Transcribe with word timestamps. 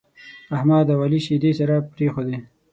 احمد 0.55 0.85
او 0.93 0.99
عالي 1.03 1.19
شيدې 1.25 1.51
سره 1.59 1.75
پرېښودې. 1.93 2.37